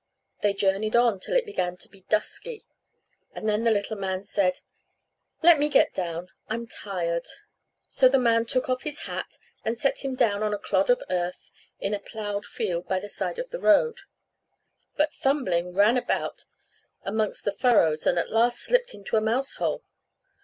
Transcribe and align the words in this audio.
They 0.41 0.53
journeyed 0.53 0.95
on 0.95 1.19
till 1.19 1.35
it 1.35 1.45
began 1.45 1.77
to 1.77 1.87
be 1.87 2.01
dusky, 2.09 2.65
and 3.35 3.47
then 3.47 3.63
the 3.65 3.69
little 3.69 3.95
man 3.97 4.23
said, 4.23 4.61
"Let 5.43 5.59
me 5.59 5.69
get 5.69 5.93
down, 5.93 6.29
I'm 6.49 6.65
tired." 6.65 7.27
So 7.91 8.09
the 8.09 8.17
man 8.17 8.47
took 8.47 8.67
off 8.67 8.81
his 8.81 9.01
hat 9.01 9.37
and 9.63 9.77
set 9.77 10.03
him 10.03 10.15
down 10.15 10.41
on 10.41 10.55
a 10.55 10.57
clod 10.57 10.89
of 10.89 11.03
earth 11.11 11.51
in 11.79 11.93
a 11.93 11.99
ploughed 11.99 12.47
field 12.47 12.87
by 12.87 12.97
the 12.99 13.09
side 13.09 13.37
of 13.37 13.51
the 13.51 13.59
road, 13.59 13.99
But 14.97 15.13
Thumbling 15.13 15.75
ran 15.75 15.97
about 15.97 16.45
amongst 17.03 17.45
the 17.45 17.51
furrows, 17.51 18.07
and 18.07 18.17
at 18.17 18.31
last 18.31 18.57
slipped 18.57 18.95
into 18.95 19.17
a 19.17 19.21
mouse 19.21 19.57
hole. 19.57 19.83